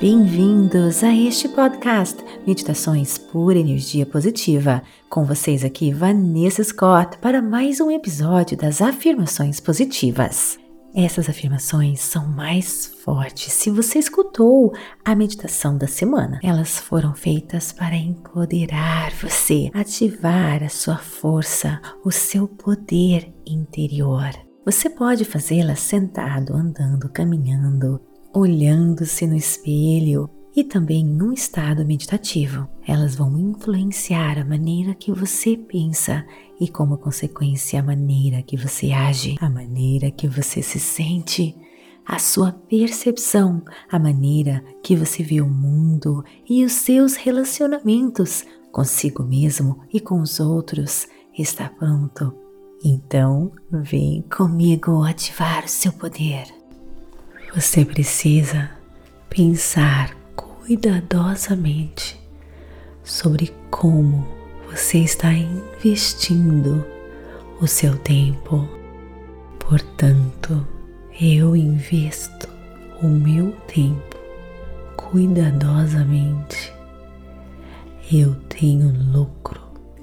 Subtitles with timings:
[0.00, 4.80] Bem-vindos a este podcast Meditações por Energia Positiva.
[5.10, 10.56] Com vocês aqui, Vanessa Scott, para mais um episódio das Afirmações Positivas.
[10.94, 14.72] Essas afirmações são mais fortes se você escutou
[15.04, 16.38] a meditação da semana.
[16.44, 24.30] Elas foram feitas para empoderar você, ativar a sua força, o seu poder interior.
[24.64, 28.00] Você pode fazê-las sentado, andando, caminhando,
[28.34, 32.68] olhando-se no espelho e também num estado meditativo.
[32.86, 36.26] Elas vão influenciar a maneira que você pensa
[36.60, 41.54] e, como consequência, a maneira que você age, a maneira que você se sente,
[42.04, 49.22] a sua percepção, a maneira que você vê o mundo e os seus relacionamentos consigo
[49.22, 51.06] mesmo e com os outros
[51.38, 52.34] está pronto.
[52.84, 56.57] Então, vem comigo ativar o seu poder.
[57.54, 58.70] Você precisa
[59.30, 62.20] pensar cuidadosamente
[63.02, 64.28] sobre como
[64.66, 66.84] você está investindo
[67.58, 68.68] o seu tempo.
[69.58, 70.66] Portanto,
[71.18, 72.48] eu investo
[73.02, 74.16] o meu tempo
[74.94, 76.70] cuidadosamente.
[78.12, 79.60] Eu tenho lucro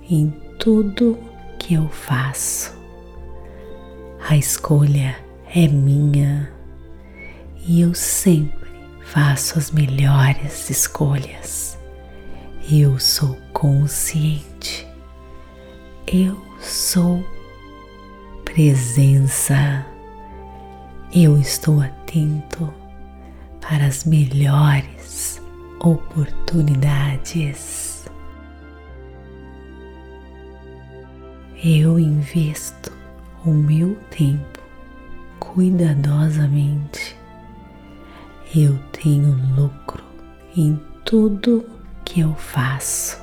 [0.10, 1.18] em tudo
[1.60, 2.76] que eu faço.
[4.28, 5.16] A escolha
[5.54, 6.55] é minha
[7.68, 8.70] e eu sempre
[9.02, 11.80] faço as melhores escolhas.
[12.72, 14.88] Eu sou consciente.
[16.06, 17.26] Eu sou
[18.44, 19.84] presença.
[21.14, 22.74] Eu estou atento
[23.62, 25.42] para as melhores
[25.80, 28.06] oportunidades.
[31.64, 32.92] Eu investo
[33.44, 34.60] o meu tempo
[35.40, 37.15] cuidadosamente
[38.56, 40.02] eu tenho lucro
[40.56, 41.66] em tudo
[42.06, 43.22] que eu faço.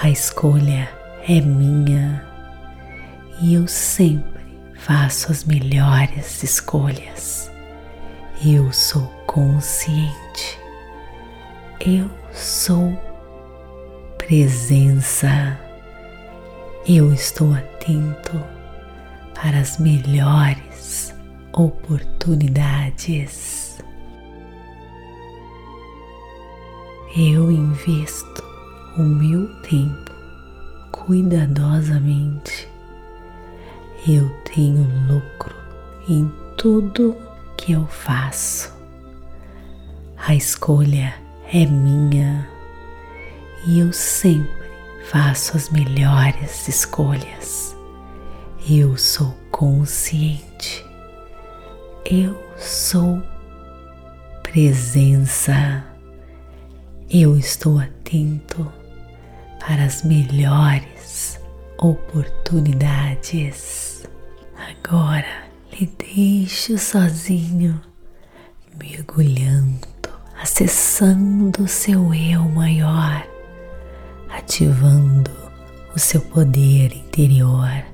[0.00, 0.88] A escolha
[1.28, 2.24] é minha
[3.40, 4.40] e eu sempre
[4.76, 7.50] faço as melhores escolhas.
[8.44, 10.60] Eu sou consciente.
[11.80, 12.96] Eu sou
[14.16, 15.58] presença.
[16.86, 18.40] Eu estou atento
[19.34, 21.12] para as melhores
[21.52, 23.51] oportunidades.
[27.14, 28.42] Eu investo
[28.96, 30.10] o meu tempo
[30.90, 32.66] cuidadosamente.
[34.08, 35.54] Eu tenho lucro
[36.08, 37.14] em tudo
[37.54, 38.72] que eu faço.
[40.16, 41.14] A escolha
[41.52, 42.48] é minha
[43.66, 44.70] e eu sempre
[45.10, 47.76] faço as melhores escolhas.
[48.66, 50.82] Eu sou consciente.
[52.06, 53.22] Eu sou
[54.42, 55.91] presença
[57.14, 58.72] eu estou atento
[59.60, 61.38] para as melhores
[61.76, 64.08] oportunidades.
[64.56, 67.78] Agora lhe deixo sozinho,
[68.82, 69.86] mergulhando,
[70.40, 73.28] acessando o seu eu maior,
[74.30, 75.30] ativando
[75.94, 77.84] o seu poder interior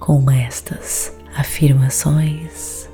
[0.00, 2.90] com estas afirmações.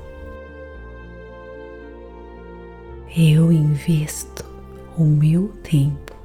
[3.15, 4.46] Eu invisto
[4.97, 6.15] o meu tempo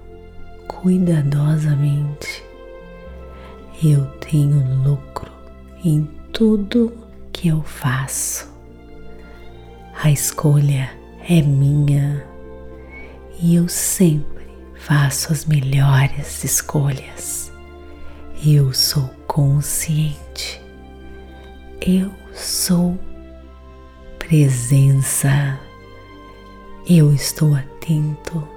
[0.66, 2.42] cuidadosamente.
[3.84, 5.30] Eu tenho lucro
[5.84, 6.92] em tudo
[7.32, 8.50] que eu faço.
[10.02, 10.90] A escolha
[11.28, 12.24] é minha
[13.40, 17.52] e eu sempre faço as melhores escolhas.
[18.44, 20.60] Eu sou consciente.
[21.80, 22.98] Eu sou
[24.18, 25.60] presença.
[26.88, 28.51] Eu estou atento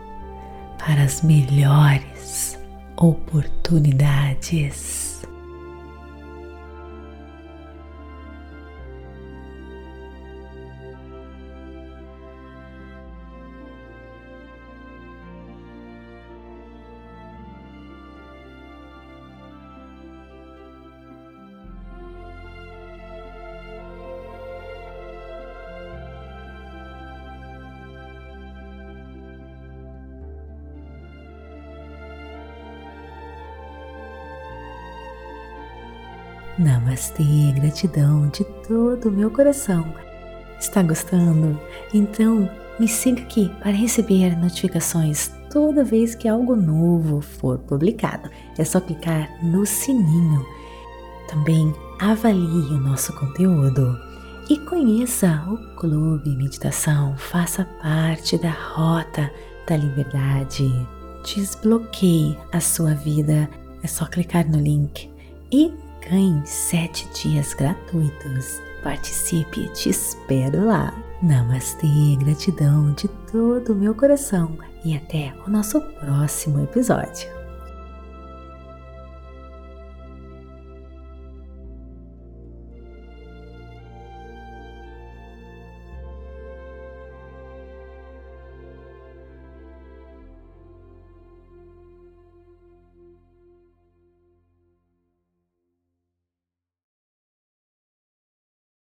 [0.86, 2.60] para as melhores
[2.98, 5.15] oportunidades.
[36.58, 39.86] Namastê, gratidão de todo o meu coração.
[40.60, 41.60] Está gostando?
[41.94, 42.50] Então
[42.80, 48.30] me siga aqui para receber notificações toda vez que algo novo for publicado.
[48.58, 50.46] É só clicar no sininho.
[51.30, 54.00] Também avalie o nosso conteúdo.
[54.48, 57.18] e conheça o Clube Meditação.
[57.18, 59.32] Faça parte da Rota
[59.68, 60.72] da Liberdade.
[61.26, 63.50] Desbloqueie a sua vida.
[63.82, 65.10] É só clicar no link
[65.52, 65.74] e
[66.10, 68.62] ganhe sete dias gratuitos.
[68.84, 70.94] Participe, te espero lá.
[71.22, 77.35] Namastê, gratidão de todo o meu coração e até o nosso próximo episódio.